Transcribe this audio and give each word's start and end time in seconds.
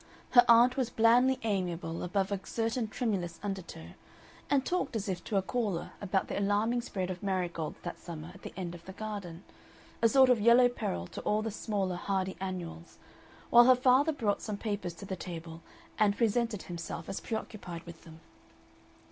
Her 0.31 0.43
aunt 0.47 0.77
was 0.77 0.89
blandly 0.89 1.37
amiable 1.43 2.01
above 2.01 2.31
a 2.31 2.39
certain 2.43 2.87
tremulous 2.87 3.39
undertow, 3.43 3.89
and 4.49 4.65
talked 4.65 4.95
as 4.95 5.07
if 5.07 5.23
to 5.25 5.37
a 5.37 5.43
caller 5.43 5.91
about 6.01 6.27
the 6.27 6.39
alarming 6.39 6.81
spread 6.81 7.11
of 7.11 7.21
marigolds 7.21 7.77
that 7.83 7.99
summer 7.99 8.31
at 8.33 8.41
the 8.41 8.51
end 8.57 8.73
of 8.73 8.83
the 8.85 8.93
garden, 8.93 9.43
a 10.01 10.09
sort 10.09 10.31
of 10.31 10.41
Yellow 10.41 10.69
Peril 10.69 11.05
to 11.05 11.21
all 11.21 11.43
the 11.43 11.51
smaller 11.51 11.97
hardy 11.97 12.35
annuals, 12.41 12.97
while 13.51 13.65
her 13.65 13.75
father 13.75 14.11
brought 14.11 14.41
some 14.41 14.57
papers 14.57 14.95
to 14.95 15.05
table 15.15 15.61
and 15.99 16.17
presented 16.17 16.63
himself 16.63 17.07
as 17.07 17.19
preoccupied 17.19 17.83
with 17.85 18.03
them. 18.03 18.21